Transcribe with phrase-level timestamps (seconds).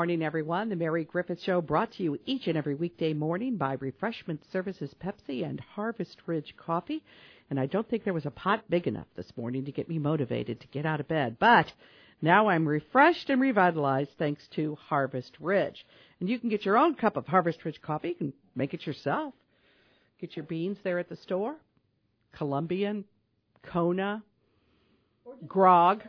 [0.00, 0.70] morning, everyone.
[0.70, 4.94] The Mary Griffith Show brought to you each and every weekday morning by Refreshment Services
[4.98, 7.04] Pepsi and Harvest Ridge Coffee.
[7.50, 9.98] And I don't think there was a pot big enough this morning to get me
[9.98, 11.36] motivated to get out of bed.
[11.38, 11.70] But
[12.22, 15.84] now I'm refreshed and revitalized thanks to Harvest Ridge.
[16.18, 18.08] And you can get your own cup of Harvest Ridge coffee.
[18.08, 19.34] You can make it yourself.
[20.18, 21.56] Get your beans there at the store.
[22.32, 23.04] Colombian,
[23.64, 24.22] Kona,
[25.46, 26.04] grog.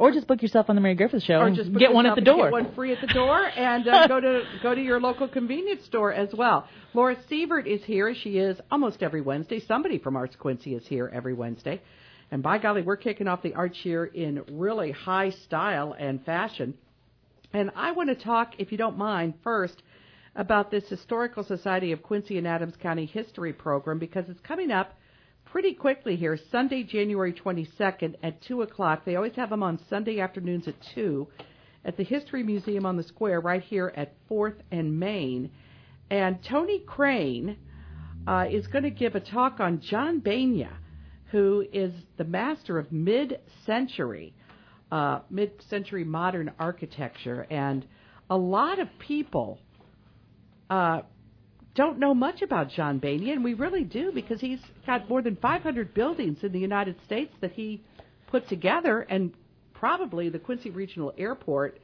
[0.00, 2.14] Or just book yourself on the Mary Griffith Show Or just book get one at
[2.14, 2.44] the door.
[2.44, 5.84] Get one free at the door, and uh, go to go to your local convenience
[5.84, 6.66] store as well.
[6.94, 8.14] Laura Sievert is here.
[8.14, 9.60] She is almost every Wednesday.
[9.60, 11.82] Somebody from Arts Quincy is here every Wednesday,
[12.30, 16.72] and by golly, we're kicking off the Arts year in really high style and fashion.
[17.52, 19.82] And I want to talk, if you don't mind, first
[20.34, 24.94] about this Historical Society of Quincy and Adams County History program because it's coming up
[25.50, 29.04] pretty quickly here, Sunday, January 22nd at 2 o'clock.
[29.04, 31.26] They always have them on Sunday afternoons at 2
[31.84, 35.50] at the History Museum on the Square right here at 4th and Main.
[36.08, 37.56] And Tony Crane
[38.28, 40.72] uh, is going to give a talk on John Bania,
[41.32, 44.34] who is the master of mid-century,
[44.92, 47.46] uh, mid-century modern architecture.
[47.50, 47.84] And
[48.28, 49.58] a lot of people
[50.68, 51.00] uh,
[51.74, 55.36] don't know much about John Bania, and we really do because he's got more than
[55.36, 57.82] 500 buildings in the United States that he
[58.26, 59.32] put together, and
[59.74, 61.80] probably the Quincy Regional Airport,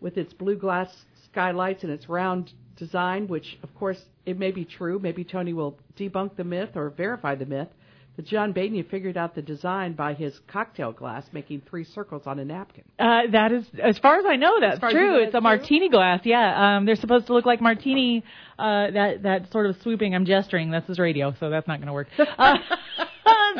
[0.00, 0.88] with its blue glass
[1.30, 4.98] skylights and its round design, which of course it may be true.
[4.98, 7.68] Maybe Tony will debunk the myth or verify the myth
[8.16, 12.38] that John Bania figured out the design by his cocktail glass making three circles on
[12.38, 12.84] a napkin.
[12.98, 15.22] Uh, that is, as far as I know, that's far as you true.
[15.22, 15.40] it's a true?
[15.40, 16.20] martini glass.
[16.24, 18.24] Yeah, um, they're supposed to look like martini.
[18.58, 20.14] Uh, that that sort of swooping.
[20.14, 20.70] I'm gesturing.
[20.70, 22.08] This is radio, so that's not going to work.
[22.38, 22.56] Uh,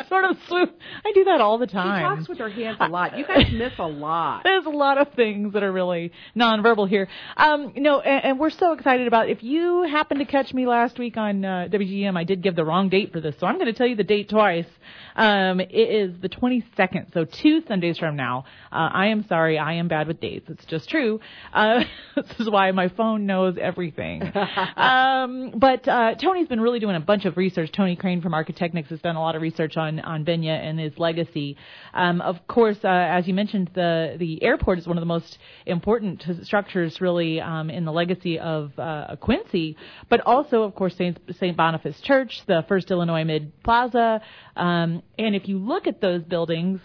[0.07, 0.77] sort of swoop.
[1.05, 1.99] I do that all the time.
[1.99, 3.17] She talks with her hands a lot.
[3.17, 4.43] You guys miss a lot.
[4.43, 7.07] There's a lot of things that are really nonverbal here.
[7.37, 9.29] Um, no, and, and we're so excited about.
[9.29, 12.65] If you happened to catch me last week on uh, WGM, I did give the
[12.65, 14.67] wrong date for this, so I'm going to tell you the date twice.
[15.15, 18.45] Um, it is the 22nd, so two Sundays from now.
[18.71, 20.49] Uh, I am sorry, I am bad with dates.
[20.49, 21.19] It's just true.
[21.53, 21.83] Uh,
[22.15, 24.23] this is why my phone knows everything.
[24.75, 27.71] um, but uh, Tony's been really doing a bunch of research.
[27.71, 30.97] Tony Crane from Architectnics has done a lot of research on on Benya and his
[30.97, 31.57] legacy.
[31.93, 35.37] Um, of course, uh, as you mentioned, the the airport is one of the most
[35.65, 39.77] important structures, really, um, in the legacy of uh, Quincy.
[40.09, 44.21] But also, of course, Saint Saint Boniface Church, the First Illinois Mid Plaza,
[44.55, 46.79] um, and if you look at those buildings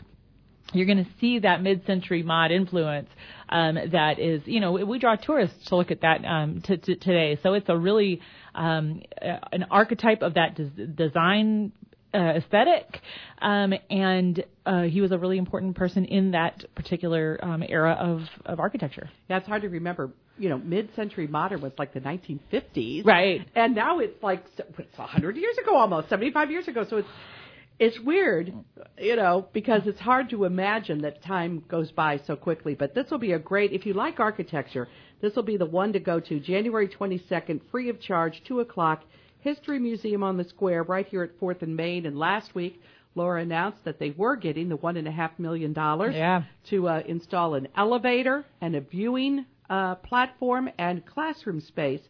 [0.73, 3.09] you're going to see that mid-century mod influence
[3.49, 6.97] um, that is, you know, we draw tourists to look at that um, t- t-
[6.97, 7.39] today.
[7.43, 8.21] So it's a really
[8.55, 11.73] um, an archetype of that des- design
[12.15, 13.01] uh, aesthetic,
[13.41, 18.23] um, and uh, he was a really important person in that particular um, era of,
[18.47, 19.11] of architecture.
[19.29, 20.11] Yeah, it's hard to remember.
[20.39, 23.47] You know, mid-century modern was like the 1950s, Right.
[23.57, 26.87] And now it's like it's 100 years ago, almost 75 years ago.
[26.89, 27.09] So it's
[27.79, 28.53] it's weird,
[28.99, 32.75] you know, because it's hard to imagine that time goes by so quickly.
[32.75, 34.89] But this will be a great if you like architecture.
[35.21, 36.41] This will be the one to go to.
[36.41, 39.03] January 22nd, free of charge, two o'clock.
[39.41, 42.07] History Museum on the Square, right here at Fourth and Main.
[42.07, 42.81] And last week,
[43.15, 46.43] Laura announced that they were getting the one and a half million dollars Yeah.
[46.71, 52.01] to uh, install an elevator and a viewing uh, platform and classroom space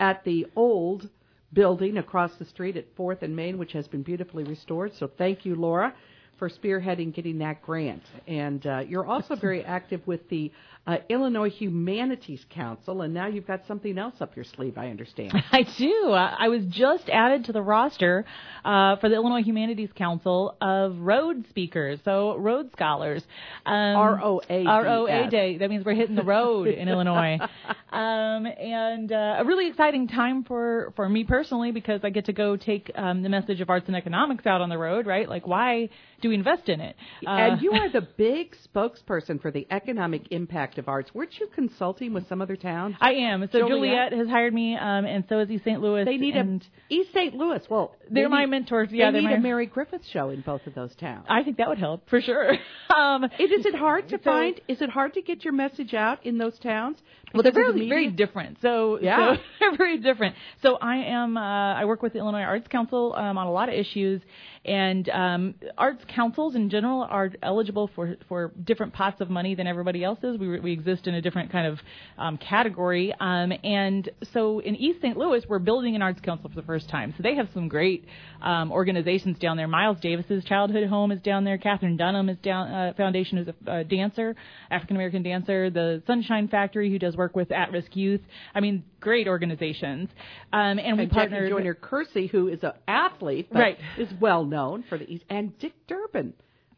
[0.00, 1.08] at the old
[1.52, 4.92] building across the street at Fourth and Main, which has been beautifully restored.
[4.98, 5.94] So thank you, Laura,
[6.38, 8.02] for spearheading getting that grant.
[8.26, 10.52] And uh, you're also very active with the
[10.86, 15.32] uh, Illinois Humanities Council, and now you've got something else up your sleeve, I understand.
[15.52, 16.10] I do.
[16.10, 18.26] I was just added to the roster
[18.64, 23.22] uh, for the Illinois Humanities Council of Road speakers, so road scholars.
[23.64, 24.66] Um, R.O.A.D.S..
[24.68, 25.30] R.O.A.
[25.30, 25.56] Day.
[25.56, 27.38] That means we're hitting the road in Illinois.
[27.94, 32.32] Um, and uh, a really exciting time for, for me personally because I get to
[32.32, 35.28] go take um, the message of arts and economics out on the road, right?
[35.28, 35.90] Like, why
[36.28, 36.96] we invest in it?
[37.26, 41.10] Uh, and you are the big spokesperson for the economic impact of arts.
[41.14, 42.96] Weren't you consulting with some other towns?
[43.00, 43.42] I am.
[43.52, 43.68] So Joliet?
[43.70, 45.80] Juliet has hired me, um, and so is East St.
[45.80, 46.04] Louis.
[46.04, 47.34] They need a East St.
[47.34, 47.60] Louis.
[47.68, 48.88] Well, They're they my need- mentors.
[48.92, 51.26] Yeah, they need my- a Mary Griffith show in both of those towns.
[51.28, 52.52] I think that would help for sure.
[52.94, 54.60] um, It- Is it hard to So- find?
[54.68, 56.98] Is it hard to get your message out in those towns?
[57.34, 58.58] Well, they're very very different.
[58.62, 59.34] So Yeah.
[59.34, 60.36] so they're very different.
[60.62, 61.36] So I am.
[61.36, 64.22] Uh, I work with the Illinois Arts Council um, on a lot of issues,
[64.64, 69.66] and um, arts councils in general are eligible for for different pots of money than
[69.66, 70.38] everybody else is.
[70.38, 71.78] We we exist in a different kind of
[72.18, 75.16] um, category, um, and so in East St.
[75.16, 77.12] Louis, we're building an arts council for the first time.
[77.16, 78.04] So they have some great
[78.42, 79.66] um, organizations down there.
[79.68, 81.58] Miles Davis's childhood home is down there.
[81.58, 82.68] Katherine Dunham is down.
[82.68, 84.36] Uh, Foundation is a uh, dancer,
[84.70, 85.70] African American dancer.
[85.70, 88.20] The Sunshine Factory, who does work work with at-risk youth.
[88.54, 90.10] I mean, great organizations.
[90.52, 91.50] Um, and we and partnered.
[91.50, 93.78] Jackie Joyner Kersee, who is an athlete, but Right.
[93.98, 96.34] is well known for the East, and Dick Durbin,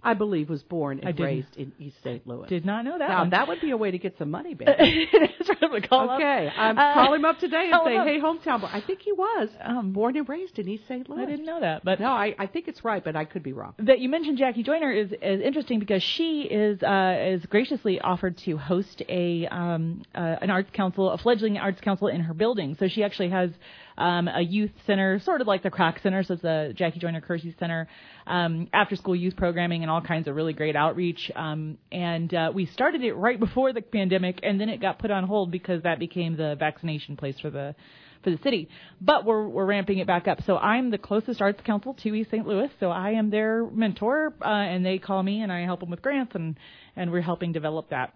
[0.06, 2.26] I believe, was born and raised in East St.
[2.26, 2.49] Louis.
[2.49, 3.08] Did not know that.
[3.08, 3.31] now one.
[3.31, 5.08] that would be a way to get some money, baby.
[5.12, 6.19] That's right, I'm gonna call up.
[6.20, 8.06] okay, I'm Uh, call him up today and say, up.
[8.06, 11.08] "Hey, hometown boy." I think he was Um, born and raised in East St.
[11.11, 11.23] Louis.
[11.23, 13.53] I didn't know that, but No, I, I think it's right, but I could be
[13.53, 13.75] wrong.
[13.79, 18.37] that you mentioned Jackie Joyner is, is interesting because she is uh, is graciously offered
[18.38, 22.76] to host a um, uh, an arts council, a fledgling arts council in her building.
[22.79, 23.50] So she actually has
[23.98, 27.20] um, a youth center, sort of like the Kroc Center, so it's the Jackie Joyner
[27.20, 27.88] Kersee Center,
[28.26, 31.31] um, after school youth programming and all kinds of really great outreach.
[31.34, 35.10] Um, and uh, we started it right before the pandemic, and then it got put
[35.10, 37.75] on hold because that became the vaccination place for the
[38.22, 38.69] for the city.
[39.00, 40.43] But we're we're ramping it back up.
[40.43, 42.46] So I'm the closest arts council to East St.
[42.46, 42.70] Louis.
[42.81, 46.02] So I am their mentor, uh, and they call me, and I help them with
[46.02, 46.58] grants, and
[46.96, 48.12] and we're helping develop that.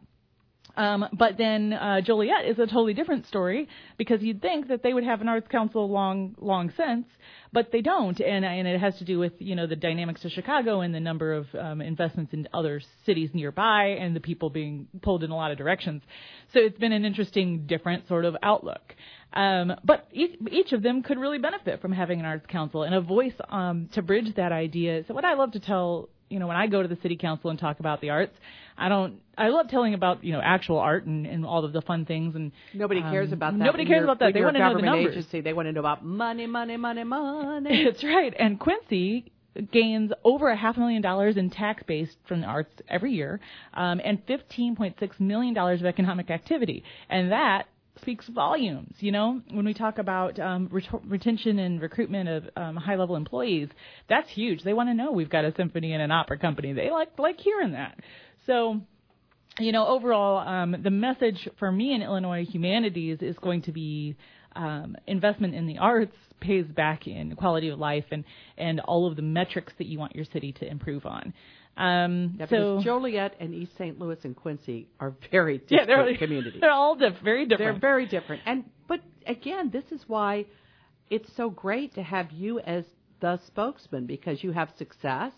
[0.80, 3.68] Um, but then uh, Joliet is a totally different story
[3.98, 7.04] because you'd think that they would have an arts council long, long since,
[7.52, 10.30] but they don't, and and it has to do with you know the dynamics of
[10.30, 14.88] Chicago and the number of um, investments in other cities nearby and the people being
[15.02, 16.00] pulled in a lot of directions.
[16.54, 18.94] So it's been an interesting, different sort of outlook.
[19.34, 22.94] Um, but each, each of them could really benefit from having an arts council and
[22.94, 25.04] a voice um, to bridge that idea.
[25.06, 27.50] So what I love to tell you know, when I go to the city council
[27.50, 28.32] and talk about the arts,
[28.78, 29.20] I don't.
[29.36, 32.34] I love telling about you know actual art and, and all of the fun things
[32.34, 33.64] and Nobody cares um, about that.
[33.64, 34.32] Nobody cares about that.
[34.32, 35.16] They want to know the government numbers.
[35.16, 35.40] agency.
[35.42, 37.84] They want to know about money, money, money, money.
[37.90, 38.32] That's right.
[38.38, 39.32] And Quincy
[39.72, 43.40] gains over a half a million dollars in tax base from the arts every year,
[43.74, 47.66] um, and fifteen point six million dollars of economic activity, and that
[48.00, 48.94] speaks volumes.
[48.98, 53.68] You know, when we talk about um, ret- retention and recruitment of um, high-level employees,
[54.08, 54.62] that's huge.
[54.62, 56.72] They want to know we've got a symphony and an opera company.
[56.72, 57.98] They like like hearing that.
[58.46, 58.80] So
[59.58, 64.16] you know, overall, um, the message for me in Illinois humanities is going to be
[64.54, 68.24] um, investment in the arts pays back in quality of life and
[68.56, 71.34] and all of the metrics that you want your city to improve on.
[71.80, 73.98] Um, Yeah, so because Joliet and East St.
[73.98, 76.60] Louis and Quincy are very yeah, different they're communities.
[76.60, 77.80] They're all diff- very different.
[77.80, 78.42] They're very different.
[78.46, 80.46] And but again, this is why
[81.08, 82.84] it's so great to have you as
[83.20, 85.32] the spokesman because you have success,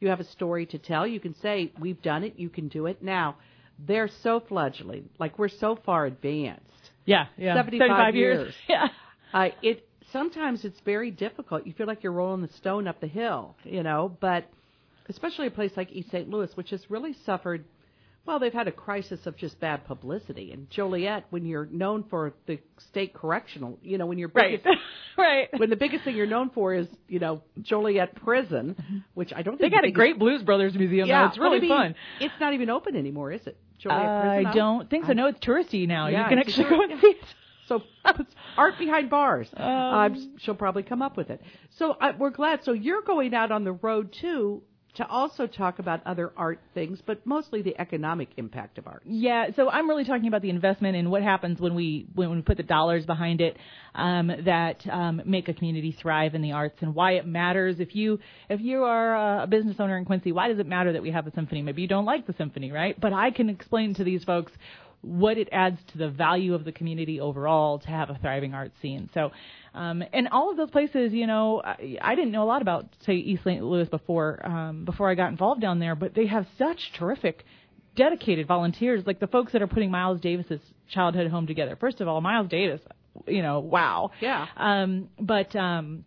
[0.00, 1.06] you have a story to tell.
[1.06, 2.34] You can say, "We've done it.
[2.38, 3.36] You can do it." Now,
[3.78, 6.70] they're so fledgling, like we're so far advanced.
[7.06, 8.38] yeah, yeah, 75 years.
[8.38, 8.54] years.
[8.68, 8.88] Yeah,
[9.32, 11.66] Uh, it sometimes it's very difficult.
[11.66, 14.16] You feel like you're rolling the stone up the hill, you know.
[14.20, 14.44] But
[15.08, 16.28] especially a place like East St.
[16.28, 17.64] Louis, which has really suffered.
[18.26, 20.50] Well, they've had a crisis of just bad publicity.
[20.52, 22.58] And Joliet, when you're known for the
[22.88, 24.82] state correctional, you know, when you're right, biggest,
[25.18, 25.48] right.
[25.58, 29.58] when the biggest thing you're known for is, you know, Joliet Prison, which I don't
[29.58, 31.06] think They got the a great Blues Brothers museum.
[31.06, 31.28] Yeah, though.
[31.28, 31.94] it's really fun.
[32.18, 33.58] It's not even open anymore, is it?
[33.78, 34.46] Joliet I Prison?
[34.46, 35.10] I don't think so.
[35.10, 36.06] I- No, it's touristy now.
[36.06, 37.24] Yeah, you can actually go and see it.
[37.66, 37.82] So
[38.56, 39.48] art behind bars.
[39.56, 40.08] Um, uh,
[40.38, 41.40] she'll probably come up with it.
[41.78, 42.64] So uh, we're glad.
[42.64, 44.62] So you're going out on the road too
[44.94, 49.02] to also talk about other art things, but mostly the economic impact of art.
[49.04, 52.42] Yeah, so I'm really talking about the investment and what happens when we when we
[52.42, 53.56] put the dollars behind it
[53.94, 57.80] um, that um, make a community thrive in the arts and why it matters.
[57.80, 61.02] If you if you are a business owner in Quincy, why does it matter that
[61.02, 61.62] we have a symphony?
[61.62, 62.98] Maybe you don't like the symphony, right?
[63.00, 64.52] But I can explain to these folks
[65.04, 68.72] what it adds to the value of the community overall to have a thriving art
[68.80, 69.10] scene.
[69.14, 69.30] So,
[69.74, 72.86] um, and all of those places, you know, I, I didn't know a lot about
[73.04, 73.62] say East St.
[73.62, 77.44] Louis before um, before I got involved down there, but they have such terrific
[77.96, 81.76] dedicated volunteers, like the folks that are putting Miles Davis's childhood home together.
[81.76, 82.80] First of all, Miles Davis,
[83.26, 84.10] you know, wow.
[84.20, 84.46] Yeah.
[84.56, 86.04] Um, but um,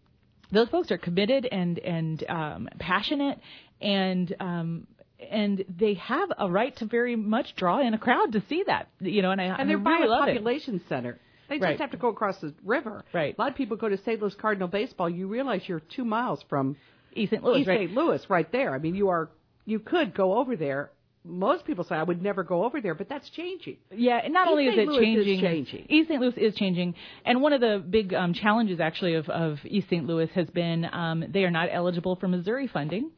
[0.51, 3.39] those folks are committed and and um, passionate,
[3.81, 4.87] and um,
[5.31, 8.87] and they have a right to very much draw in a crowd to see that,
[8.99, 9.31] you know.
[9.31, 10.33] And I And they're I by really a love it.
[10.35, 11.19] population center.
[11.49, 11.79] They just Right.
[11.79, 13.03] have to go across the river.
[13.13, 13.33] Right.
[13.37, 14.21] A lot of people go to St.
[14.21, 15.09] Louis Cardinal baseball.
[15.09, 16.75] You realize you're two miles from
[17.13, 17.43] East St.
[17.43, 17.79] Louis, East right?
[17.87, 17.93] St.
[17.93, 18.73] Louis, right there.
[18.75, 19.29] I mean, you are.
[19.65, 20.91] You could go over there.
[21.25, 23.77] Most people say I would never go over there, but that's changing.
[23.93, 24.79] Yeah, and not East only is St.
[24.81, 25.85] it Louis is changing, changing.
[25.89, 26.21] East St.
[26.21, 26.95] Louis is changing,
[27.25, 30.05] and one of the big um, challenges actually of, of East St.
[30.05, 33.11] Louis has been um, they are not eligible for Missouri funding,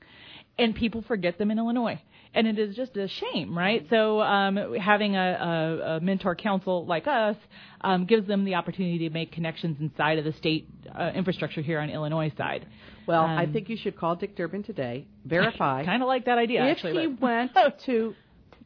[0.59, 1.99] and people forget them in Illinois,
[2.33, 3.85] and it is just a shame, right?
[3.89, 7.37] So um, having a, a, a mentor council like us
[7.81, 11.79] um, gives them the opportunity to make connections inside of the state uh, infrastructure here
[11.79, 12.65] on Illinois side.
[13.07, 15.83] Well, I Um, think you should call Dick Durbin today, verify.
[15.85, 17.01] Kind of like that idea, if actually.
[17.03, 17.51] he but- went
[17.85, 18.15] to,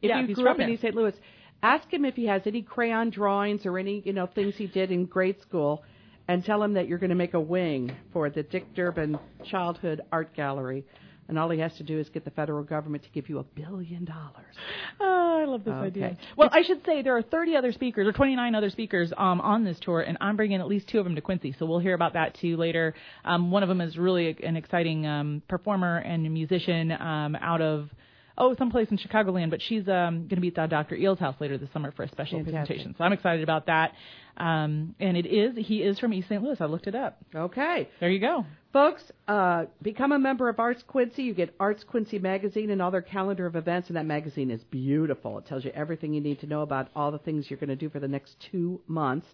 [0.02, 0.68] if Yeah, you grew up in.
[0.70, 0.94] East St.
[0.94, 1.14] Louis,
[1.62, 4.90] ask him if he has any crayon drawings or any you know things he did
[4.90, 5.82] in grade school,
[6.28, 9.18] and tell him that you're going to make a wing for the Dick Durbin
[9.50, 10.84] Childhood Art Gallery.
[11.28, 13.42] And all he has to do is get the federal government to give you a
[13.42, 14.54] billion dollars.
[15.00, 15.86] Oh, I love this Okay.
[15.86, 16.16] idea.
[16.36, 19.64] Well, I should say there are 30 other speakers or 29 other speakers um, on
[19.64, 21.54] this tour, and I'm bringing at least two of them to Quincy.
[21.58, 22.94] So we'll hear about that too later.
[23.24, 27.88] Um, one of them is really an exciting um, performer and musician um, out of
[28.36, 30.96] oh someplace in Chicagoland, but she's um, going to be at the Dr.
[30.96, 32.66] Eells house later this summer for a special Fantastic.
[32.66, 32.94] presentation.
[32.98, 33.92] So I'm excited about that.
[34.36, 36.42] Um, and it is he is from East St.
[36.42, 36.60] Louis.
[36.60, 37.18] I looked it up.
[37.34, 37.88] Okay.
[38.00, 38.44] There you go.
[38.74, 41.22] Folks, uh, become a member of Arts Quincy.
[41.22, 44.64] You get Arts Quincy magazine and all their calendar of events, and that magazine is
[44.64, 45.38] beautiful.
[45.38, 47.76] It tells you everything you need to know about all the things you're going to
[47.76, 49.28] do for the next two months.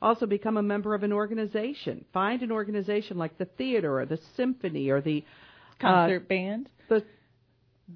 [0.00, 2.06] Also, become a member of an organization.
[2.14, 5.22] Find an organization like the theater or the symphony or the
[5.78, 6.70] Concert band.
[6.88, 7.04] the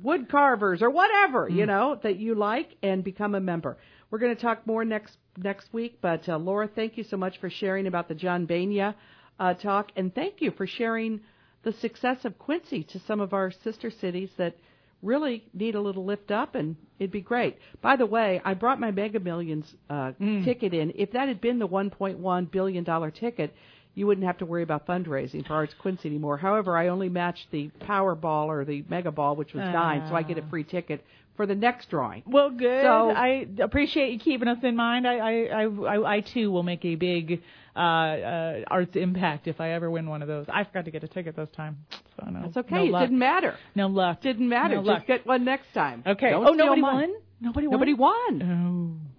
[0.02, 3.78] wood carvers or whatever you know that you like and become a member.
[4.11, 7.40] We're going to talk more next next week, but uh, Laura, thank you so much
[7.40, 8.95] for sharing about the John Bania
[9.40, 11.20] uh, talk, and thank you for sharing
[11.64, 14.56] the success of Quincy to some of our sister cities that
[15.02, 17.59] really need a little lift up, and it'd be great.
[17.80, 20.12] By the way, I brought my Mega Millions uh,
[20.44, 20.92] ticket in.
[20.94, 23.54] If that had been the 1.1 billion dollar ticket,
[23.94, 26.37] you wouldn't have to worry about fundraising for Arts Quincy anymore.
[26.37, 30.23] However, I only matched the Powerball or the Mega Ball, which was nine, so I
[30.23, 31.04] get a free ticket
[31.40, 32.23] for the next drawing.
[32.26, 32.82] Well, good.
[32.82, 35.09] So- I appreciate you keeping us in mind.
[35.09, 37.40] I, I, I, I, too will make a big
[37.75, 40.44] uh, uh, arts impact if I ever win one of those.
[40.50, 41.78] I forgot to get a ticket this time,
[42.18, 42.42] so no.
[42.42, 42.75] That's okay.
[42.75, 43.00] No it luck.
[43.04, 43.56] didn't matter.
[43.75, 44.20] No luck.
[44.20, 44.75] Didn't matter.
[44.75, 45.06] No Just luck.
[45.06, 46.02] get one next time.
[46.06, 46.28] Okay.
[46.28, 46.94] Don't oh, nobody mine.
[46.94, 47.14] won.
[47.40, 47.73] Nobody won.
[47.73, 49.00] Nobody won.
[49.02, 49.11] Oh.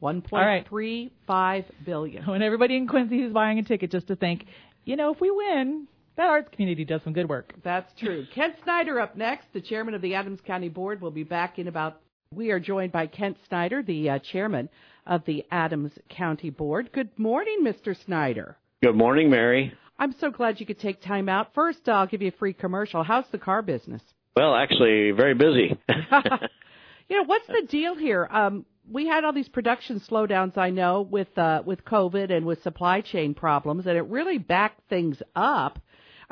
[0.00, 0.56] One All right.
[0.56, 2.22] point three five billion.
[2.28, 4.44] And everybody in Quincy who's buying a ticket just to think,
[4.84, 7.54] you know, if we win, that arts community does some good work.
[7.62, 8.26] That's true.
[8.34, 11.68] Kent Snyder up next, the chairman of the Adams County Board, will be back in
[11.68, 12.00] about.
[12.34, 14.70] We are joined by Kent Snyder, the uh, chairman
[15.06, 16.90] of the Adams County Board.
[16.92, 17.94] Good morning, Mr.
[18.04, 18.56] Snyder.
[18.82, 19.72] Good morning, Mary.
[19.98, 21.54] I'm so glad you could take time out.
[21.54, 23.02] First, I'll give you a free commercial.
[23.02, 24.02] How's the car business?
[24.34, 25.78] Well, actually, very busy.
[25.88, 28.26] you know, what's the deal here?
[28.30, 32.62] Um, we had all these production slowdowns, I know, with uh, with COVID and with
[32.62, 35.78] supply chain problems, and it really backed things up.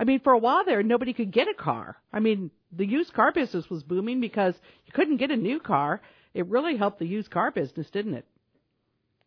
[0.00, 1.96] I mean, for a while there, nobody could get a car.
[2.10, 4.54] I mean, the used car business was booming because
[4.86, 6.00] you couldn't get a new car.
[6.32, 8.24] It really helped the used car business, didn't it?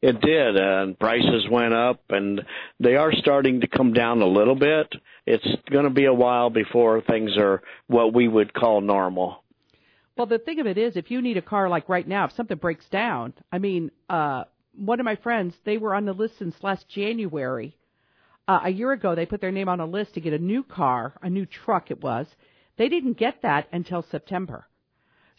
[0.03, 2.41] it did, and prices went up, and
[2.77, 4.91] they are starting to come down a little bit.
[5.25, 9.43] It's going to be a while before things are what we would call normal.
[10.17, 12.33] Well, the thing of it is, if you need a car like right now, if
[12.33, 14.43] something breaks down, I mean, uh,
[14.75, 17.77] one of my friends, they were on the list since last January.
[18.47, 20.63] Uh, a year ago, they put their name on a list to get a new
[20.63, 22.27] car, a new truck it was.
[22.77, 24.65] They didn't get that until September.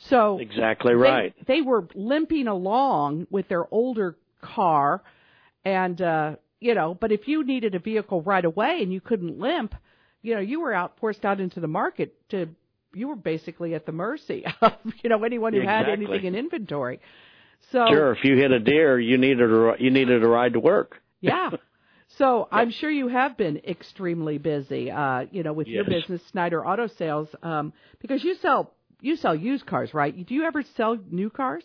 [0.09, 1.35] So Exactly right.
[1.47, 5.03] They, were limping along with their older car,
[5.65, 9.39] and uh, you know, but if you needed a vehicle right away and you couldn't
[9.39, 9.75] limp,
[10.23, 12.49] you know, you were out forced out into the market to.
[12.97, 17.01] You were basically at the mercy of you know anyone who had anything in inventory.
[17.73, 20.61] So Sure, if you hit a deer, you needed a you needed a ride to
[20.61, 21.03] work.
[21.21, 21.51] yeah.
[22.19, 26.65] So I'm sure you have been extremely busy, uh, you know, with your business, Snyder
[26.65, 30.27] Auto Sales, um, because you sell you sell used cars, right?
[30.27, 31.65] Do you ever sell new cars?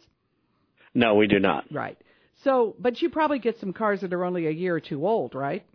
[0.93, 1.65] No, we do not.
[1.71, 1.97] Right.
[2.43, 5.35] So, but you probably get some cars that are only a year or two old,
[5.35, 5.65] right?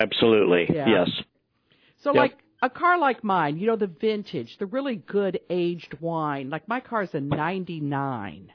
[0.00, 0.66] Absolutely.
[0.74, 0.88] Yeah.
[0.88, 1.10] Yes.
[2.02, 2.16] So, Yep.
[2.16, 6.50] like a car like mine, you know, the vintage, the really good aged wine.
[6.50, 8.52] Like my car's a '99.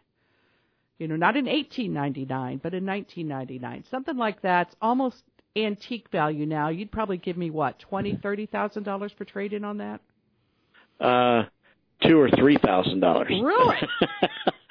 [1.02, 5.24] You know, not in 1899, but in 1999, something like that's almost
[5.56, 6.70] antique value now.
[6.70, 10.00] You'd probably give me what twenty, thirty thousand dollars for trade in on that.
[11.00, 11.46] Uh,
[12.08, 13.30] two or three thousand dollars.
[13.32, 13.78] Really?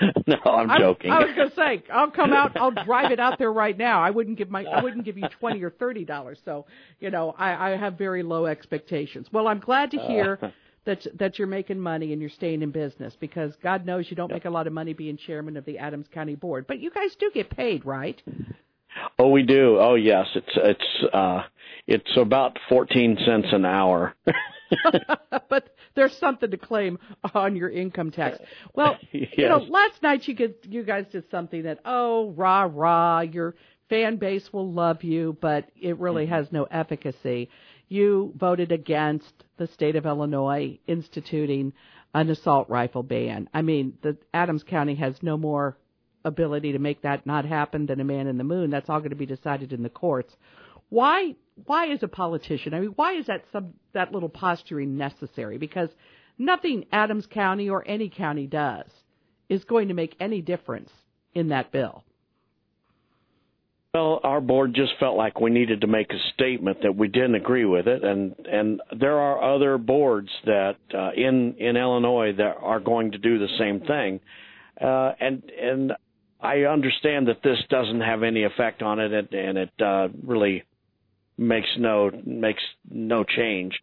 [0.29, 1.11] no, I'm I'm- joking.
[1.11, 4.01] I was gonna say, I'll come out, I'll drive it out there right now.
[4.01, 6.39] I wouldn't give my, I wouldn't give you twenty or thirty dollars.
[6.45, 6.65] So,
[7.01, 9.27] you know, I, I have very low expectations.
[9.33, 10.39] Well, I'm glad to hear
[10.85, 14.33] that that you're making money and you're staying in business because God knows you don't
[14.33, 17.15] make a lot of money being chairman of the Adams County Board, but you guys
[17.19, 18.21] do get paid, right?
[19.19, 19.79] Oh, we do.
[19.79, 20.27] Oh, yes.
[20.35, 21.43] It's it's uh
[21.87, 24.15] it's about fourteen cents an hour.
[25.49, 26.99] but there's something to claim
[27.35, 28.39] on your income tax.
[28.75, 33.21] Well, you know, last night you get you guys did something that oh rah rah
[33.21, 33.55] your
[33.89, 36.35] fan base will love you, but it really Mm-hmm.
[36.35, 37.49] has no efficacy.
[37.91, 41.73] You voted against the state of Illinois instituting
[42.15, 43.49] an assault rifle ban.
[43.53, 45.77] I mean, the Adams County has no more
[46.25, 48.71] ability to make that not happen than a man in the moon.
[48.71, 50.33] That's all going to be decided in the courts.
[50.89, 51.35] Why
[51.67, 52.75] why as a politician?
[52.75, 55.59] I mean, why is that some that little posturing necessary?
[55.59, 55.91] Because
[56.39, 58.89] nothing Adams County or any county does
[59.49, 60.91] is going to make any difference
[61.35, 62.05] in that bill.
[63.93, 67.35] Well, our board just felt like we needed to make a statement that we didn't
[67.35, 72.59] agree with it, and and there are other boards that uh, in in Illinois that
[72.61, 74.21] are going to do the same thing,
[74.81, 75.93] uh, and and
[76.41, 80.63] I understand that this doesn't have any effect on it, and, and it uh, really
[81.37, 83.75] makes no makes no change.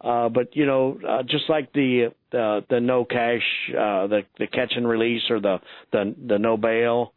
[0.00, 4.48] Uh, but you know, uh, just like the the the no cash, uh, the the
[4.48, 5.60] catch and release, or the
[5.92, 7.12] the the no bail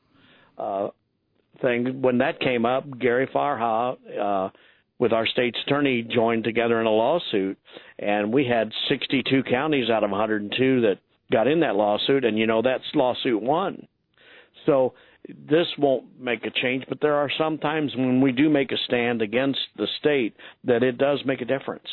[0.60, 0.90] uh,
[1.62, 4.50] thing, when that came up, Gary Farha, uh,
[5.00, 7.58] with our state's attorney, joined together in a lawsuit,
[8.00, 10.98] and we had 62 counties out of 102 that
[11.32, 13.88] got in that lawsuit, and you know that lawsuit won.
[14.66, 14.94] So
[15.28, 18.78] this won't make a change, but there are some times when we do make a
[18.86, 21.88] stand against the state that it does make a difference.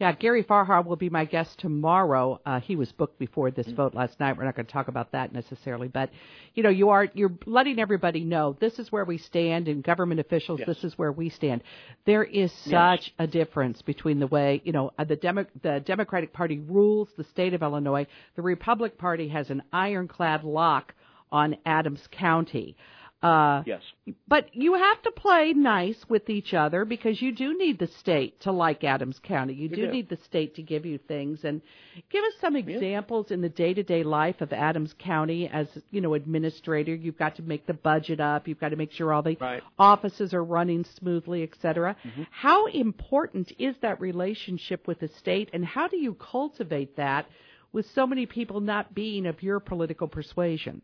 [0.00, 2.40] Yeah, Gary Farha will be my guest tomorrow.
[2.46, 4.38] Uh, he was booked before this vote last night.
[4.38, 6.08] We're not going to talk about that necessarily, but
[6.54, 10.18] you know, you are you're letting everybody know this is where we stand, and government
[10.18, 10.68] officials, Yes.
[10.68, 11.62] this is where we stand.
[12.06, 16.32] There is such a difference between the way you know uh, the Demo- the Democratic
[16.32, 18.06] Party rules the state of Illinois.
[18.36, 20.94] The Republic Party has an ironclad lock
[21.30, 22.74] on Adams County.
[23.22, 23.82] Uh, Yes.
[24.28, 28.40] but you have to play nice with each other because you do need the state
[28.40, 29.52] to like Adams County.
[29.52, 29.92] You do, do.
[29.92, 31.60] need the state to give you things and
[32.08, 36.94] give us some examples in the day-to-day life of Adams County as, you know, administrator.
[36.94, 38.48] You've got to make the budget up.
[38.48, 39.62] You've got to make sure all the Right.
[39.78, 41.96] offices are running smoothly, et cetera.
[42.30, 47.26] How important is that relationship with the state and how do you cultivate that
[47.72, 50.80] with so many people not being of your political persuasion?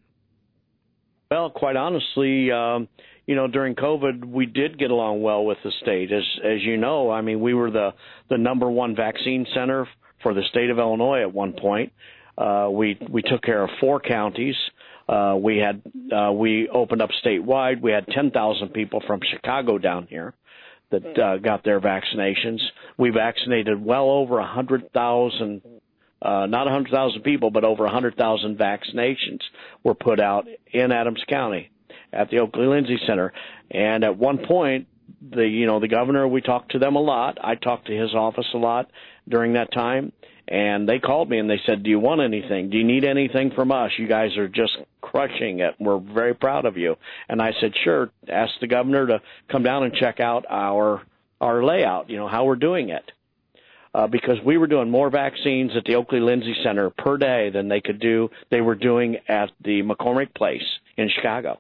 [1.30, 2.88] Well, quite honestly, um,
[3.26, 6.12] you know, during COVID, we did get along well with the state.
[6.12, 7.95] As as you know, I mean, we were the
[8.30, 9.88] the number one vaccine center
[10.23, 11.93] for the state of Illinois at one point.
[12.39, 14.54] Uh, we we took care of four counties.
[15.08, 17.80] Uh, we had uh, we opened up statewide.
[17.80, 20.34] We had 10,000 people from Chicago down here
[20.91, 22.58] that uh, got their vaccinations.
[22.99, 25.62] We vaccinated well over 100,000
[26.26, 29.41] uh, not 100,000 people, but over 100,000 vaccinations
[29.84, 31.71] were put out in Adams County
[32.12, 33.32] at the Oakley Lindsay Center.
[33.71, 34.89] And at one point,
[35.30, 37.39] the you know the governor, we talked to them a lot.
[37.43, 38.91] I talked to his office a lot
[39.28, 40.12] during that time,
[40.49, 42.71] and they called me and they said, "Do you want anything?
[42.71, 43.93] Do you need anything from us?
[43.97, 45.75] You guys are just crushing it.
[45.78, 46.97] We're very proud of you."
[47.28, 51.02] And I said, "Sure." Ask the governor to come down and check out our
[51.41, 52.10] our layout.
[52.10, 53.10] You know how we're doing it
[53.97, 57.69] uh, because we were doing more vaccines at the Oakley Lindsay Center per day than
[57.69, 58.28] they could do.
[58.50, 60.67] They were doing at the McCormick Place
[60.99, 61.59] in Chicago.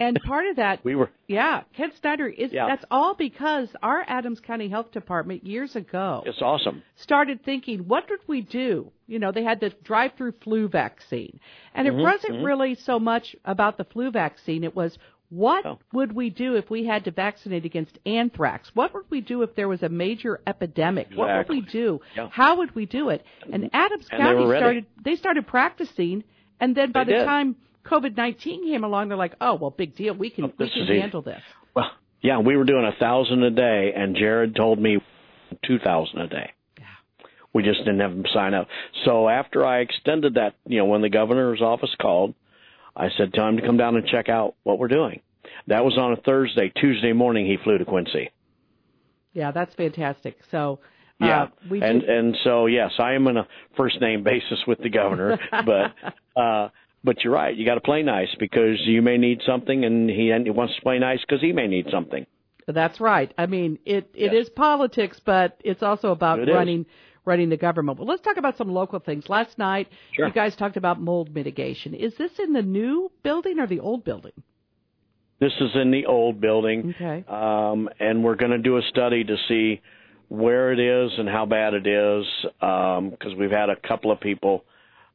[0.00, 2.68] And part of that We were Yeah, Kent Snyder is Yeah.
[2.68, 6.82] that's all because our Adams County Health Department years ago it's awesome.
[6.96, 8.90] started thinking, what did we do?
[9.06, 11.38] You know, they had the drive-through flu vaccine.
[11.74, 14.96] And Mm-hmm, it wasn't really so much about the flu vaccine, it was
[15.32, 15.78] what Oh.
[15.94, 18.70] would we do if we had to vaccinate against anthrax?
[18.74, 21.08] What would we do if there was a major epidemic?
[21.14, 22.00] What would we do?
[22.14, 22.28] Yeah.
[22.30, 23.24] How would we do it?
[23.50, 24.60] And Adams And County ready.
[24.62, 26.24] started they started practicing
[26.60, 27.24] and then by They the did.
[27.24, 30.14] time COVID nineteen came along, they're like, "Oh well, big deal.
[30.14, 31.42] We can Oh, we can handle this."
[31.74, 31.90] Well,
[32.20, 34.98] yeah, we were doing a thousand a day, and Jared told me
[35.64, 36.50] two thousand a day.
[37.54, 38.68] We just didn't have them sign up.
[39.04, 42.34] So after I extended that, you know, when the governor's office called,
[42.96, 45.20] I said, "Tell him to come down and check out what we're doing."
[45.66, 46.72] That was on a Thursday.
[46.80, 48.30] Tuesday morning, he flew to Quincy.
[49.32, 50.38] Yeah, that's fantastic.
[50.50, 50.80] So
[51.20, 54.78] uh, Yeah, we and and so yes, I am on a first name basis with
[54.80, 55.94] the governor, but
[56.40, 56.68] uh,
[57.04, 57.56] but you're right.
[57.56, 60.82] You got to play nice because you may need something, and he, he wants to
[60.82, 62.26] play nice because he may need something.
[62.68, 63.32] that's right.
[63.38, 64.38] I mean, it it Yeah.
[64.40, 66.86] is politics, but it's also about It is.
[67.24, 67.98] Running the government.
[67.98, 69.28] Well, let's talk about some local things.
[69.28, 70.26] Last night, Sure.
[70.26, 71.94] you guys talked about mold mitigation.
[71.94, 74.32] Is this in the new building or the old building?
[75.38, 77.24] This is in the old building, Okay.
[77.28, 79.80] um, and we're going to do a study to see
[80.28, 82.24] where it is and how bad it is
[82.60, 84.64] because we've had a couple of people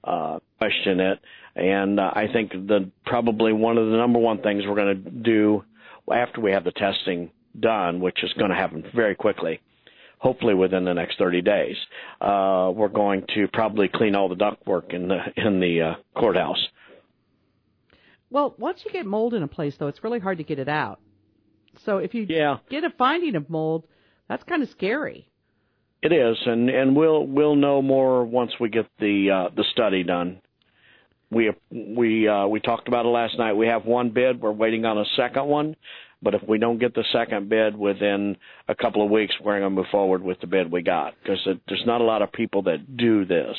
[0.04, 1.20] uh, question it,
[1.56, 5.10] and uh, I think the probably one of the number one things we're going to
[5.10, 5.64] do
[6.14, 9.60] after we have the testing done, which is going to happen very quickly,
[10.20, 11.76] hopefully within the next 30 days,
[12.22, 16.64] uh, we're going to probably clean all the ductwork in the in the uh, courthouse.
[18.30, 20.68] Well, once you get mold in a place, though, it's really hard to get it
[20.68, 21.00] out.
[21.86, 22.58] So if you Yeah.
[22.70, 23.86] get a finding of mold,
[24.28, 25.30] that's kind of scary.
[26.02, 30.04] It is, and and we'll we'll know more once we get the uh, the study
[30.04, 30.42] done.
[31.32, 33.54] We we uh, we talked about it last night.
[33.54, 34.40] We have one bid.
[34.42, 35.76] We're waiting on a second one,
[36.22, 39.64] but if we don't get the second bid within a couple of weeks, we're going
[39.64, 42.64] to move forward with the bid we got because there's not a lot of people
[42.64, 43.56] that do this.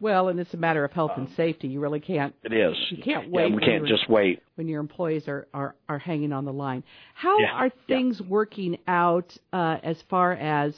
[0.00, 1.66] Well, and it's a matter of health and safety.
[1.66, 2.32] You really can't.
[2.44, 2.76] It is.
[2.90, 4.40] You can't Yeah, wait we can't just wait.
[4.54, 6.84] when your employees are, are, are hanging on the line.
[7.14, 7.70] How Yeah, are yeah.
[7.88, 10.72] things working out uh, as far as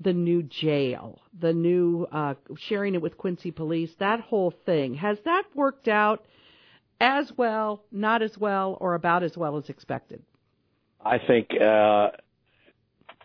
[0.00, 2.34] the new jail, the new uh,
[2.68, 4.96] sharing it with Quincy Police, that whole thing?
[4.96, 6.26] Has that worked out
[7.00, 10.20] as well, not as well, or about as well as expected?
[11.04, 12.08] I think uh,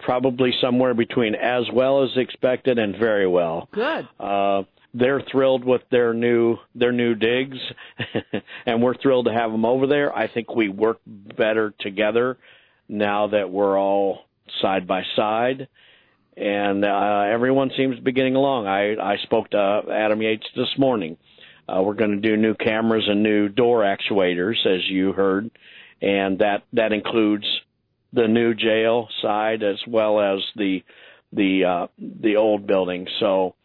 [0.04, 3.68] probably somewhere between as well as expected and very well.
[3.72, 4.08] Good.
[4.20, 7.58] Uh, they're thrilled with their new their new digs,
[8.66, 10.16] and we're thrilled to have them over there.
[10.16, 12.38] I think we work better together
[12.88, 14.26] now that we're all
[14.62, 15.68] side by side,
[16.38, 18.68] and uh, everyone seems to be getting along.
[18.68, 21.18] I I spoke to Adam Yates this morning.
[21.68, 25.50] Uh, we're going to do new cameras and new door actuators, as you heard,
[26.02, 27.46] and that that includes
[28.14, 30.84] the new jail side as well as the
[31.32, 33.08] the uh, the old building.
[33.20, 33.56] So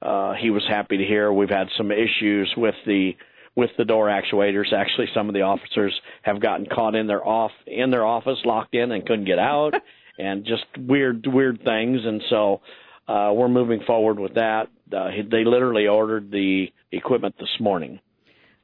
[0.00, 1.32] uh, he was happy to hear.
[1.32, 3.16] We've had some issues with the
[3.56, 4.72] with the door actuators.
[4.72, 8.74] Actually, some of the officers have gotten caught in their off in their office, locked
[8.74, 9.74] in, and couldn't get out,
[10.18, 12.00] and just weird weird things.
[12.04, 12.60] And so
[13.08, 14.68] uh, we're moving forward with that.
[14.92, 17.98] Uh, they literally ordered the equipment this morning.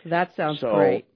[0.04, 1.06] That sounds So, great.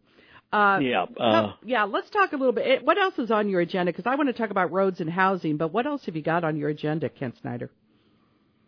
[0.52, 1.06] Uh, Yeah.
[1.18, 2.84] Uh, yeah, let's talk a little bit.
[2.84, 3.92] What else is on your agenda?
[3.92, 6.44] Because I want to talk about roads and housing, but what else have you got
[6.44, 7.70] on your agenda, Kent Snyder?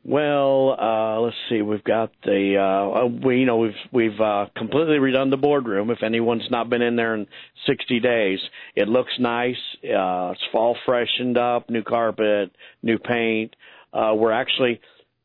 [0.04, 1.60] Well, uh, let's see.
[1.60, 5.90] We've got the uh, uh, we you know we've we've uh, completely redone the boardroom.
[5.90, 7.26] If anyone's not been in there in
[7.66, 8.38] 60 days,
[8.74, 9.56] it looks nice.
[9.84, 13.54] Uh, it's fall freshened up, new carpet, new paint.
[13.92, 14.80] Uh, we're actually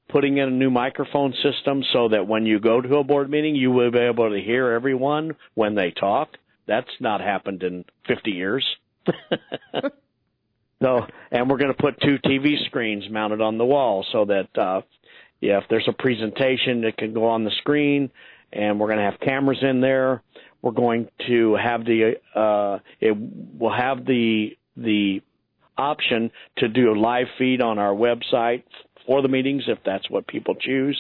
[0.09, 3.55] putting in a new microphone system so that when you go to a board meeting,
[3.55, 6.29] you will be able to hear everyone when they talk.
[6.67, 8.65] That's not happened in 50 years.
[10.83, 14.49] So, and we're going to put two TV screens mounted on the wall so that,
[14.57, 14.81] uh,
[15.39, 18.11] yeah, if there's a presentation, it can go on the screen.
[18.51, 20.21] And we're going to have cameras in there.
[20.61, 25.21] We're going to have the, uh, it will have the the
[25.77, 28.63] option to do a live feed on our website
[29.05, 30.99] for the meetings if that's what people choose.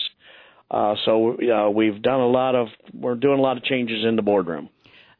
[0.69, 4.15] Uh, so uh, we've done a lot of we're doing a lot of changes in
[4.15, 4.69] the boardroom.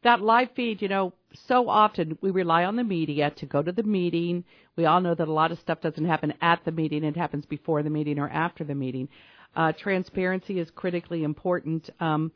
[0.04, 1.14] That live feed, you know,
[1.48, 4.44] so often we rely on the media to go to the meeting.
[4.76, 7.46] We all know that a lot of stuff doesn't happen at the meeting, it happens
[7.46, 9.10] before the meeting or after the meeting.
[9.56, 11.90] Uh, transparency is critically important.
[12.00, 12.32] Um,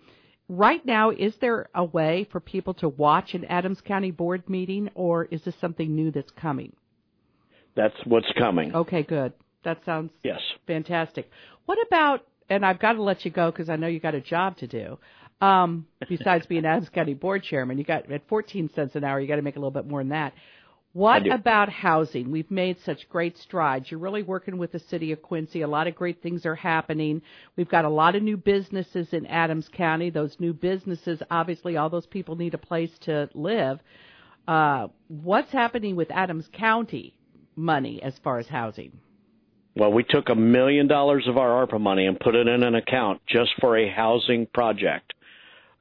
[0.49, 4.89] right now, is there a way for people to watch an Adams County Board meeting,
[4.93, 6.73] or is this something new that's coming?
[7.75, 8.75] That's what's coming.
[8.75, 9.33] Okay, good.
[9.63, 10.39] That sounds Yes.
[10.65, 11.29] Fantastic.
[11.65, 14.21] What about, and I've got to let you go because I know you got a
[14.21, 14.97] job to do.
[15.39, 19.27] Um, besides being Adams County Board Chairman, you got at 14 cents an hour, you
[19.27, 20.33] got to make a little bit more than that.
[20.93, 22.31] What about housing?
[22.31, 23.91] We've made such great strides.
[23.91, 25.61] You're really working with the city of Quincy.
[25.61, 27.21] A lot of great things are happening.
[27.55, 30.09] We've got a lot of new businesses in Adams County.
[30.09, 33.79] Those new businesses, obviously, all those people need a place to live.
[34.47, 37.13] Uh, what's happening with Adams County
[37.55, 38.91] money as far as housing?
[39.75, 42.73] Well, we took a million dollars of our ARPA money and put it in an
[42.73, 45.13] account just for a housing project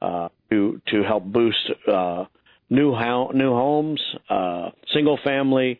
[0.01, 2.25] uh, to to help boost uh,
[2.69, 5.79] new ho- new homes, uh, single family,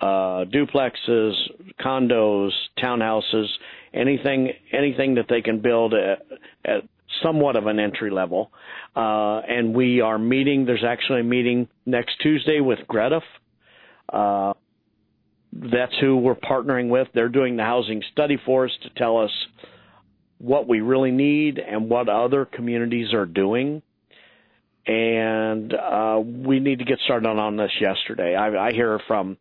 [0.00, 1.32] uh, duplexes,
[1.80, 2.50] condos,
[2.82, 3.46] townhouses,
[3.92, 6.24] anything anything that they can build at,
[6.64, 6.82] at
[7.22, 8.50] somewhat of an entry level.
[8.94, 10.66] Uh, and we are meeting.
[10.66, 13.20] There's actually a meeting next Tuesday with Greta.
[14.12, 14.54] Uh,
[15.52, 17.08] that's who we're partnering with.
[17.14, 19.30] They're doing the housing study for us to tell us
[20.38, 23.82] what we really need and what other communities are doing.
[24.86, 28.34] And uh, we need to get started on, on this yesterday.
[28.34, 29.36] I, I hear from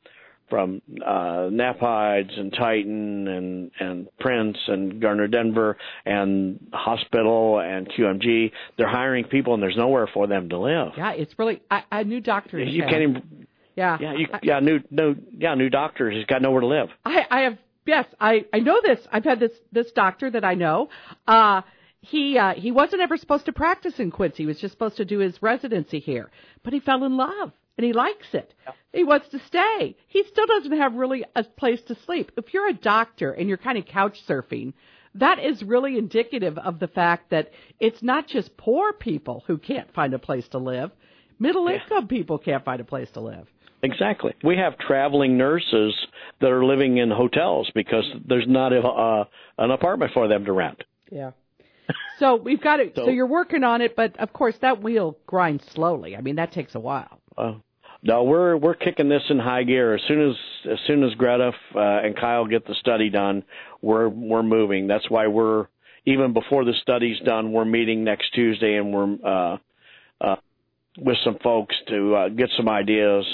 [0.50, 8.52] from uh, Knapheide's and Titan and and Prince and Gardner Denver and Hospital and QMG.
[8.78, 10.90] They're hiring people and there's nowhere for them to live.
[10.98, 12.60] Yeah, it's really I, a new doctor.
[12.60, 13.48] in You can't even.
[13.76, 16.16] Yeah, Yeah, you, yeah, new, no, yeah, new doctors.
[16.16, 16.88] He's got nowhere to live.
[17.06, 19.00] I, I have yes, I I know this.
[19.12, 20.90] I've had this this doctor that I know.
[21.28, 21.62] Uh
[22.02, 24.44] he uh he wasn't ever supposed to practice in Quincy.
[24.44, 26.30] He was just supposed to do his residency here.
[26.64, 28.54] But he fell in love and he likes it.
[28.94, 29.96] He wants to stay.
[30.08, 32.32] He still doesn't have really a place to sleep.
[32.38, 34.74] If you're a doctor and you're kind of couch surfing,
[35.16, 39.94] that is really indicative of the fact that it's not just poor people who can't
[39.94, 40.92] find a place to live.
[41.40, 43.48] Middle income people can't find a place to live.
[43.84, 44.34] Exactly.
[44.44, 45.96] We have traveling nurses
[46.42, 49.24] that are living in hotels because there's not a, uh,
[49.58, 50.84] an apartment for them to rent.
[51.12, 51.32] Yeah.
[52.20, 52.92] So we've got it.
[52.96, 56.16] So, So- you're working on it, but of course that wheel grinds slowly.
[56.16, 57.22] I mean that takes a while.
[57.38, 57.54] Uh,
[58.04, 60.36] no, we're we're kicking this in high gear as soon as
[60.72, 63.44] as soon as Greta uh, and Kyle get the study done.
[63.82, 64.88] We're we're moving.
[64.88, 65.68] That's why we're
[66.06, 69.58] even before the study's done, we're meeting next Tuesday and we're uh,
[70.22, 70.36] uh,
[70.98, 73.26] with some folks to uh, get some ideas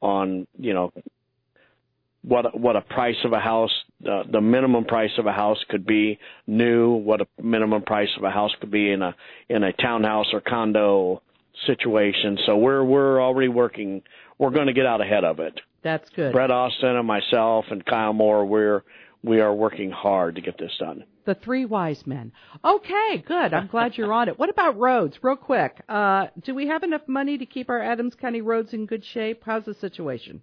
[0.00, 0.92] on you know
[2.22, 3.72] what what a price of a house
[4.08, 8.24] uh, the minimum price of a house could be new what a minimum price of
[8.24, 9.14] a house could be in a
[9.48, 11.22] in a townhouse or condo
[11.66, 12.38] situation.
[12.46, 14.02] So we're we're already working
[14.38, 15.60] we're going to get out ahead of it.
[15.82, 16.32] That's good.
[16.32, 18.82] Brett Austin and myself and Kyle Moore we're
[19.22, 22.32] we are working hard to get this done the three wise men
[22.64, 26.68] okay good I'm glad you're on it what about roads real quick uh do we
[26.68, 30.42] have enough money to keep our Adams County roads in good shape how's the situation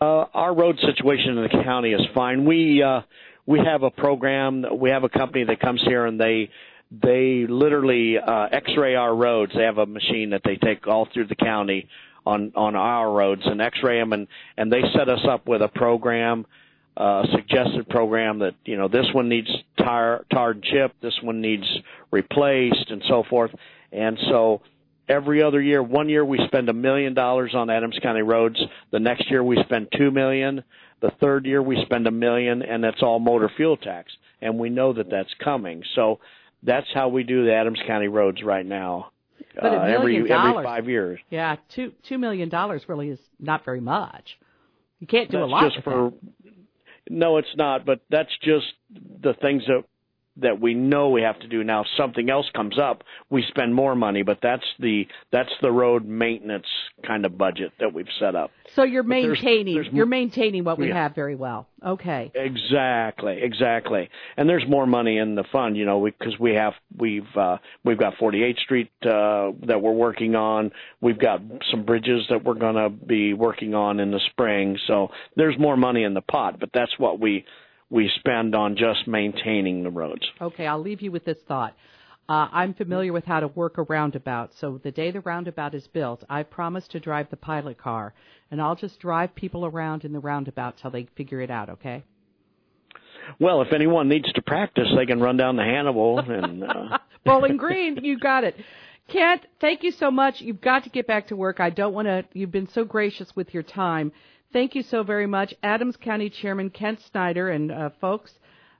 [0.00, 2.44] uh, our road situation in the county is fine.
[2.44, 3.02] We uh,
[3.46, 4.64] we have a program.
[4.78, 6.50] We have a company that comes here and they
[6.90, 9.52] they literally uh, X-ray our roads.
[9.56, 11.88] They have a machine that they take all through the county
[12.26, 15.68] on on our roads and X-ray them, and and they set us up with a
[15.68, 16.46] program,
[16.96, 21.40] uh, a suggested program that you know this one needs tar tarred chip, this one
[21.40, 21.66] needs
[22.10, 23.50] replaced, and so forth.
[23.92, 24.62] And so
[25.08, 25.82] every other year.
[25.82, 28.60] One year we spend a million dollars on Adams County roads.
[28.90, 30.64] The next year we spend two million.
[31.00, 34.12] The third year we spend a million, and that's all motor fuel tax.
[34.40, 35.82] And we know that that's coming.
[35.94, 36.20] So
[36.62, 39.10] that's how we do the Adams County roads right now.
[39.54, 41.20] But a uh, every dollars, every five years.
[41.30, 44.38] Yeah, two two million dollars really is not very much.
[45.00, 46.10] You can't do that's a lot just with for.
[46.10, 46.43] that.
[47.10, 47.84] No, it's not.
[47.84, 49.84] But that's just the things that
[50.38, 51.82] that we know we have to do now.
[51.82, 56.04] If something else comes up, we spend more money, but that's the that's the road
[56.06, 56.66] maintenance
[57.06, 58.50] kind of budget that we've set up.
[58.74, 60.94] So you're But there's- maintaining there's you're maintaining what we Yeah.
[60.94, 61.68] have very well.
[61.84, 62.32] Okay.
[62.34, 64.08] Exactly, exactly.
[64.36, 67.98] And there's more money in the fund, you know, because we, have we've uh, we've
[67.98, 70.72] got 48th Street uh, that we're working on.
[71.00, 74.78] We've got some bridges that we're going to be working on in the spring.
[74.86, 77.44] So there's more money in the pot, but that's what we
[77.90, 80.26] we spend on just maintaining the roads.
[80.40, 81.74] Okay, I'll leave you with this thought.
[82.26, 85.86] Uh, I'm familiar with how to work a roundabout, so the day the roundabout is
[85.88, 88.14] built, I promise to drive the pilot car,
[88.50, 91.68] and I'll just drive people around in the roundabout till they figure it out.
[91.68, 92.02] Okay?
[93.38, 96.64] Well, if anyone needs to practice, they can run down to Hannibal and.
[96.64, 98.54] Uh, Bowling Green, you got it.
[99.08, 100.40] Kent, thank you so much.
[100.40, 101.60] You've got to get back to work.
[101.60, 102.24] I don't want to.
[102.32, 104.12] You've been so gracious with your time.
[104.54, 108.30] Thank you so very much, Adams County Chairman Kent Snyder and uh, folks.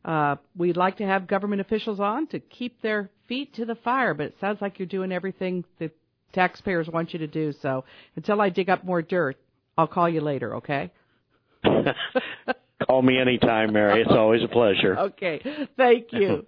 [0.04, 4.14] Uh, we'd like to have government officials on to keep their feet to the fire,
[4.14, 5.90] but it sounds like you're doing everything the
[6.32, 7.52] taxpayers want you to do.
[7.60, 7.84] So
[8.14, 9.36] until I dig up more dirt,
[9.76, 10.92] I'll call you later, okay?
[12.86, 14.02] Call me anytime, Mary.
[14.02, 14.96] It's always a pleasure.
[14.96, 15.40] Okay,
[15.76, 16.46] thank you.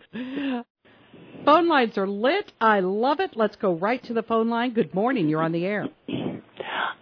[1.44, 2.52] phone lines are lit.
[2.60, 3.32] I love it.
[3.34, 4.72] Let's go right to the phone line.
[4.72, 5.28] Good morning.
[5.28, 5.88] You're on the air.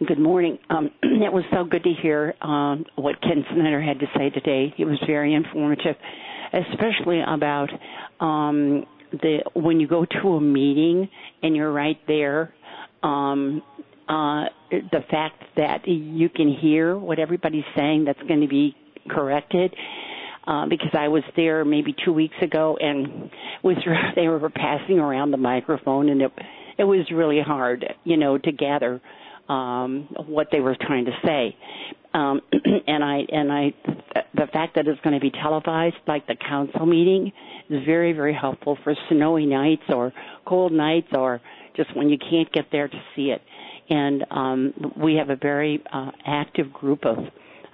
[0.00, 0.58] Good morning.
[0.70, 4.74] Um, it was so good to hear um, what Kent Snyder had to say today.
[4.76, 5.94] It was very informative,
[6.52, 7.70] especially about
[8.18, 11.08] um, the when you go to a meeting
[11.44, 12.52] and you're right there.
[13.04, 13.62] Um,
[14.08, 18.74] uh, the fact that you can hear what everybody's saying that's going to be
[19.08, 19.74] corrected.
[20.46, 23.30] Uh, because I was there maybe two weeks ago and
[23.62, 23.76] was
[24.16, 26.32] they were passing around the microphone and it
[26.76, 29.00] it was really hard, you know, to gather
[29.48, 31.56] um, what they were trying to say.
[32.12, 32.40] Um,
[32.86, 33.74] and I and I
[34.34, 37.32] the fact that it's going to be televised like the council meeting
[37.70, 40.12] is very very helpful for snowy nights or
[40.46, 41.40] cold nights or
[41.76, 43.42] just when you can't get there to see it.
[43.90, 47.18] And um, we have a very uh, active group of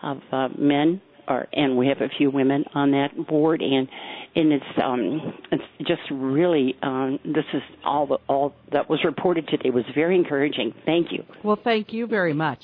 [0.03, 3.89] of uh, men or and we have a few women on that board and
[4.35, 9.47] and it's um it's just really um this is all the, all that was reported
[9.49, 12.61] today was very encouraging thank you Well, thank you very much.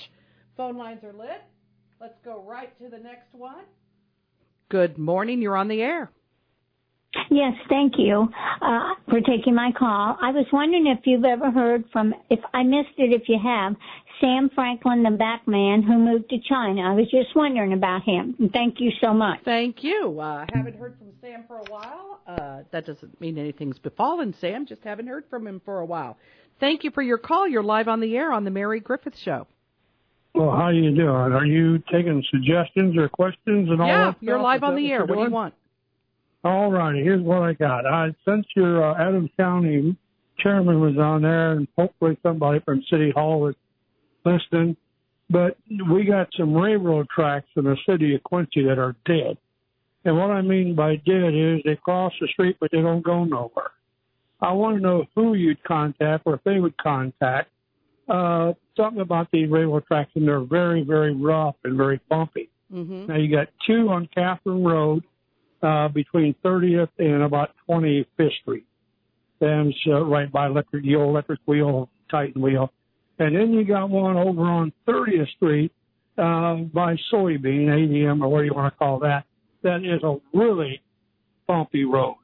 [0.57, 1.42] Phone lines are lit.
[2.00, 3.64] Let's go right to the next one.
[4.68, 5.40] Good morning.
[5.42, 6.11] You're on the air.
[7.31, 8.29] Yes, thank you
[8.62, 10.16] uh, for taking my call.
[10.20, 13.74] I was wondering if you've ever heard from, if I missed it, if you have,
[14.20, 16.83] Sam Franklin, the back man who moved to China.
[16.83, 18.50] I was just wondering about him.
[18.52, 19.40] Thank you so much.
[19.44, 20.18] Thank you.
[20.20, 22.20] Uh, haven't heard from Sam for a while.
[22.26, 24.66] Uh, that doesn't mean anything's befallen Sam.
[24.66, 26.16] Just haven't heard from him for a while.
[26.61, 27.46] Thank you for your call.
[27.46, 29.46] You're live on the air on the Mary Griffith Show.
[30.35, 31.09] Well, how are you doing?
[31.09, 34.16] Are you taking suggestions or questions and all yeah, that?
[34.20, 35.00] you're live on the air.
[35.00, 35.33] What do you doing?
[35.33, 35.55] want?
[36.46, 37.02] All righty.
[37.02, 37.87] Here's what I got.
[37.87, 39.96] I since your uh, Adams County
[40.38, 43.54] chairman was on there, and hopefully somebody from City Hall is
[44.24, 44.76] listening.
[45.28, 45.56] But
[45.90, 49.38] we got some railroad tracks in the city of Quincy that are dead.
[50.04, 53.24] And what I mean by dead is they cross the street, but they don't go
[53.24, 53.72] nowhere.
[54.40, 57.50] I want to know who you'd contact or if they would contact.
[58.09, 62.48] Uh, something about these railroad tracks, and they're very, very rough and very bumpy.
[62.72, 63.06] Mm-hmm.
[63.06, 65.02] Now you got two on Catherine Road,
[65.66, 68.66] uh, between 30th and about 25th Street.
[69.40, 72.72] That's uh, right by electric, the old electric wheel, Titan wheel.
[73.18, 75.72] And then you got one over on 30th Street
[76.18, 79.24] uh, by Soybean, ADM, or what do you want to call that.
[79.62, 80.81] That is a really
[81.48, 82.16] bumpy road.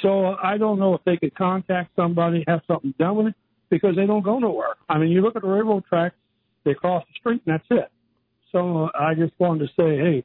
[0.00, 3.34] So I don't know if they could contact somebody, have something done with it,
[3.68, 4.74] because they don't go nowhere.
[4.88, 6.16] I mean, you look at the railroad tracks,
[6.64, 7.90] they cross the street and that's it.
[8.50, 10.24] So I just wanted to say, hey,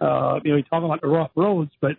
[0.00, 1.92] uh, you know, you talk about the rough roads, but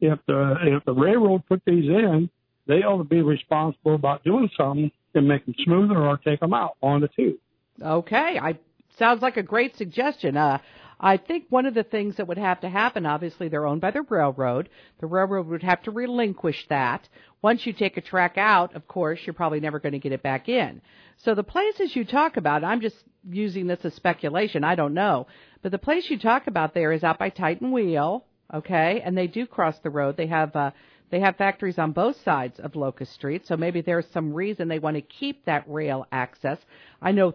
[0.00, 2.28] if the if the railroad put these in,
[2.66, 6.52] they ought to be responsible about doing something and make them smoother or take them
[6.52, 7.38] out on the two.
[7.80, 8.58] Okay, I
[8.98, 10.36] sounds like a great suggestion.
[10.36, 10.58] Uh,
[10.98, 13.90] I think one of the things that would have to happen, obviously, they're owned by
[13.90, 14.70] the railroad.
[15.00, 17.06] The railroad would have to relinquish that.
[17.42, 20.22] Once you take a track out, of course, you're probably never going to get it
[20.22, 20.80] back in.
[21.18, 22.96] So the places you talk about, I'm just
[23.28, 24.64] using this as speculation.
[24.64, 25.26] I don't know,
[25.62, 29.26] but the place you talk about there is out by Titan Wheel, okay, and they
[29.26, 30.16] do cross the road.
[30.16, 30.70] They have uh,
[31.10, 34.78] they have factories on both sides of Locust Street, so maybe there's some reason they
[34.78, 36.58] want to keep that rail access.
[37.00, 37.34] I know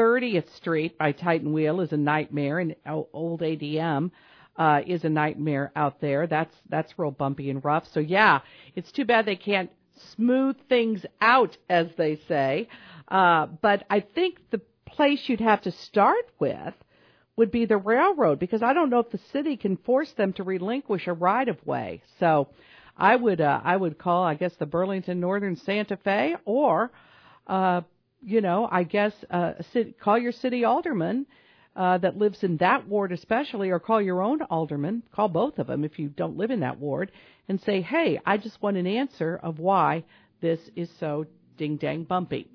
[0.00, 2.74] 30th Street by Titan Wheel is a nightmare, and
[3.12, 4.10] old ADM
[4.56, 6.26] uh, is a nightmare out there.
[6.26, 7.86] That's that's real bumpy and rough.
[7.92, 8.40] So yeah,
[8.74, 9.70] it's too bad they can't
[10.14, 12.68] smooth things out, as they say.
[13.08, 16.72] Uh, but I think the place you'd have to start with
[17.36, 20.44] would be the railroad because I don't know if the city can force them to
[20.44, 22.00] relinquish a right of way.
[22.18, 22.48] So
[22.96, 26.90] I would uh, I would call I guess the Burlington Northern Santa Fe or
[27.46, 27.82] uh,
[28.22, 31.26] you know I guess uh, city, call your city alderman
[31.76, 35.68] uh, that lives in that ward especially, or call your own alderman, call both of
[35.68, 37.10] them if you don't live in that ward,
[37.48, 40.04] and say, hey, I just want an answer of why
[40.40, 41.24] this is so
[41.56, 42.46] ding dang bumpy.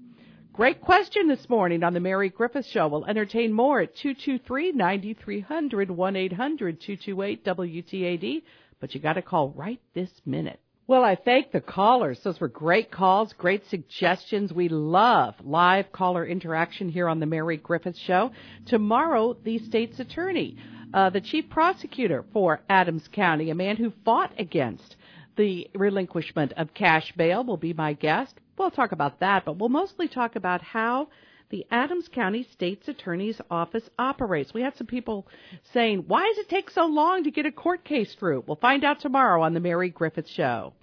[0.54, 2.88] Great question this morning on the Mary Griffith Show.
[2.88, 8.44] We'll entertain more at 223-9300, 1-800-228-WTAD,
[8.80, 10.62] but you got to call right this minute.
[10.88, 12.20] Well, I thank the callers.
[12.24, 14.54] Those were great calls, great suggestions.
[14.54, 18.32] We love live caller interaction here on the Mary Griffith Show.
[18.68, 20.58] Tomorrow, the state's attorney,
[20.94, 24.96] uh, the chief prosecutor for Adams County, a man who fought against
[25.38, 28.36] the relinquishment of cash bail, will be my guest.
[28.56, 31.08] We'll talk about that, but we'll mostly talk about how
[31.56, 34.54] the Adams County State's Attorney's Office operates.
[34.54, 35.26] We had some people
[35.72, 38.44] saying, why does it take so long to get a court case through?
[38.46, 40.74] We'll find out tomorrow on the Mary Griffith Show.